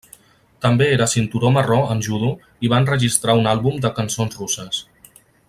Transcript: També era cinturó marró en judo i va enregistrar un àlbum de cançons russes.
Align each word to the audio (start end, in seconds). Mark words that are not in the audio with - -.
També 0.65 0.85
era 0.93 1.07
cinturó 1.11 1.51
marró 1.57 1.77
en 1.97 2.01
judo 2.07 2.31
i 2.67 2.73
va 2.73 2.81
enregistrar 2.85 3.37
un 3.43 3.51
àlbum 3.53 3.79
de 3.85 3.93
cançons 4.01 4.43
russes. 4.43 4.83